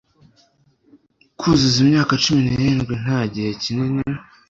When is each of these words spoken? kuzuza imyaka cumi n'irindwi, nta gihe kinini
kuzuza 1.39 1.77
imyaka 1.85 2.13
cumi 2.23 2.39
n'irindwi, 2.45 2.93
nta 3.03 3.19
gihe 3.33 3.49
kinini 3.61 4.01